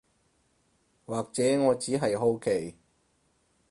[1.05, 2.75] 或者我只係好奇